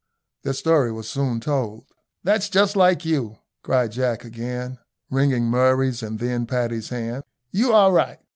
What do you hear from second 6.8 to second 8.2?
hand. "You are right.